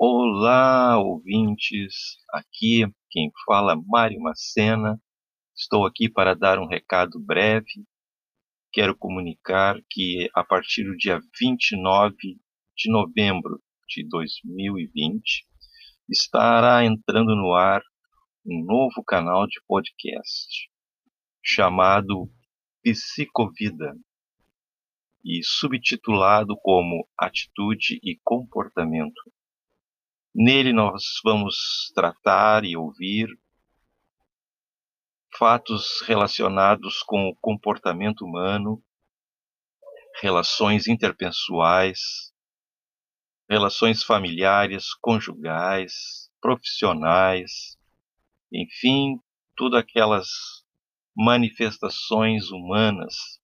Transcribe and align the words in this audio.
Olá, 0.00 0.96
ouvintes. 0.96 2.18
Aqui 2.32 2.86
quem 3.10 3.32
fala 3.44 3.74
Mário 3.74 4.20
Macena. 4.20 4.96
Estou 5.56 5.84
aqui 5.84 6.08
para 6.08 6.34
dar 6.34 6.60
um 6.60 6.68
recado 6.68 7.18
breve. 7.18 7.84
Quero 8.72 8.96
comunicar 8.96 9.76
que 9.90 10.30
a 10.36 10.44
partir 10.44 10.84
do 10.84 10.96
dia 10.96 11.18
29 11.40 12.14
de 12.76 12.92
novembro 12.92 13.60
de 13.88 14.08
2020 14.08 15.44
estará 16.08 16.84
entrando 16.84 17.34
no 17.34 17.52
ar 17.52 17.82
um 18.46 18.64
novo 18.64 19.02
canal 19.04 19.48
de 19.48 19.60
podcast 19.66 20.70
chamado 21.42 22.30
Psicovida 22.84 23.96
e 25.24 25.40
subtitulado 25.42 26.56
como 26.62 27.04
Atitude 27.18 27.98
e 28.00 28.16
Comportamento. 28.22 29.20
Nele 30.34 30.72
nós 30.72 31.20
vamos 31.24 31.90
tratar 31.94 32.64
e 32.64 32.76
ouvir 32.76 33.28
fatos 35.36 36.00
relacionados 36.02 37.02
com 37.02 37.28
o 37.28 37.36
comportamento 37.36 38.24
humano, 38.24 38.82
relações 40.20 40.86
interpessoais, 40.86 42.32
relações 43.48 44.02
familiares, 44.02 44.94
conjugais, 45.00 46.30
profissionais, 46.40 47.78
enfim, 48.52 49.20
todas 49.56 49.80
aquelas 49.80 50.28
manifestações 51.16 52.50
humanas, 52.50 53.40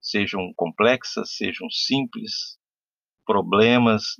sejam 0.00 0.52
complexas, 0.54 1.34
sejam 1.36 1.68
simples, 1.70 2.58
problemas 3.26 4.16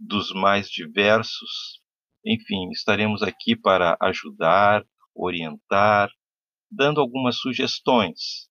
dos 0.00 0.32
mais 0.32 0.70
diversos. 0.70 1.82
Enfim, 2.24 2.70
estaremos 2.70 3.22
aqui 3.22 3.54
para 3.54 3.96
ajudar, 4.00 4.84
orientar, 5.14 6.10
dando 6.70 7.00
algumas 7.00 7.36
sugestões 7.36 8.48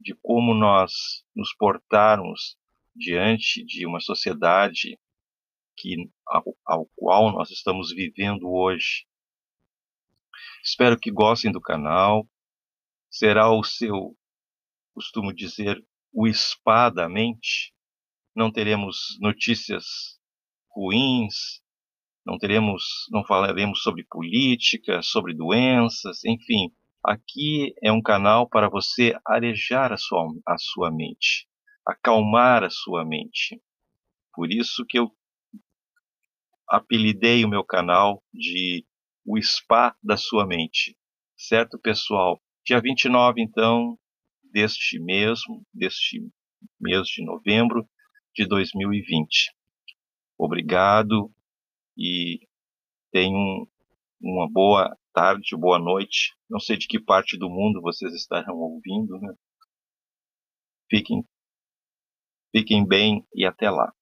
de 0.00 0.14
como 0.20 0.52
nós 0.54 1.24
nos 1.34 1.54
portarmos 1.54 2.58
diante 2.94 3.64
de 3.64 3.86
uma 3.86 4.00
sociedade 4.00 4.98
que 5.76 6.10
ao, 6.26 6.56
ao 6.64 6.86
qual 6.96 7.30
nós 7.32 7.50
estamos 7.50 7.92
vivendo 7.92 8.50
hoje. 8.50 9.06
Espero 10.64 10.98
que 10.98 11.12
gostem 11.12 11.52
do 11.52 11.60
canal. 11.60 12.28
Será 13.10 13.52
o 13.52 13.62
seu, 13.62 14.16
costumo 14.94 15.32
dizer, 15.32 15.84
o 16.12 16.26
spa 16.26 16.90
da 16.90 17.08
mente. 17.08 17.72
Não 18.34 18.50
teremos 18.50 19.16
notícias 19.20 20.16
ruins, 20.76 21.62
não 22.24 22.36
teremos, 22.36 22.82
não 23.10 23.24
falaremos 23.24 23.82
sobre 23.82 24.04
política, 24.04 25.00
sobre 25.00 25.34
doenças, 25.34 26.24
enfim. 26.24 26.70
Aqui 27.02 27.72
é 27.82 27.90
um 27.90 28.02
canal 28.02 28.48
para 28.48 28.68
você 28.68 29.16
arejar 29.24 29.92
a 29.92 29.96
sua, 29.96 30.26
a 30.46 30.58
sua 30.58 30.90
mente, 30.90 31.48
acalmar 31.86 32.62
a 32.64 32.70
sua 32.70 33.04
mente. 33.04 33.62
Por 34.34 34.52
isso 34.52 34.84
que 34.86 34.98
eu 34.98 35.10
apelidei 36.68 37.44
o 37.44 37.48
meu 37.48 37.64
canal 37.64 38.22
de 38.34 38.84
o 39.24 39.40
spa 39.40 39.96
da 40.02 40.16
sua 40.16 40.46
mente. 40.46 40.96
Certo, 41.36 41.78
pessoal? 41.78 42.40
Dia 42.64 42.80
29, 42.80 43.40
então, 43.40 43.96
deste 44.52 44.98
mesmo, 44.98 45.64
deste 45.72 46.20
mês 46.80 47.06
de 47.06 47.24
novembro 47.24 47.88
de 48.34 48.46
2020. 48.46 49.55
Obrigado 50.38 51.30
e 51.96 52.40
tenham 53.10 53.66
uma 54.20 54.48
boa 54.50 54.96
tarde, 55.12 55.56
boa 55.56 55.78
noite. 55.78 56.34
Não 56.48 56.60
sei 56.60 56.76
de 56.76 56.86
que 56.86 57.00
parte 57.00 57.38
do 57.38 57.48
mundo 57.48 57.80
vocês 57.80 58.14
estarão 58.14 58.56
ouvindo, 58.56 59.18
né? 59.18 59.34
Fiquem, 60.90 61.24
fiquem 62.52 62.86
bem 62.86 63.26
e 63.34 63.46
até 63.46 63.70
lá. 63.70 63.92